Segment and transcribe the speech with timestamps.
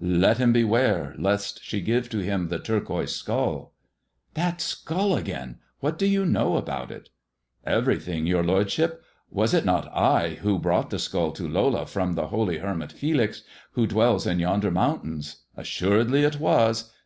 [0.00, 3.72] Let] beware, lest she give to him the turquoise skulL""
[4.32, 5.58] That skull again!
[5.80, 7.10] What do you know about it
[7.64, 9.02] 1 ""Everything, your lordship.
[9.30, 13.42] Was it not I who broi^ the skull to Lola from the holy hermit Felix,
[13.76, 15.42] who^ dwell yonder mountains?
[15.58, 16.90] Assuredly it was.